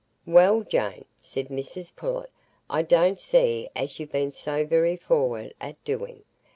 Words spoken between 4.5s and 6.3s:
very forrard at doing.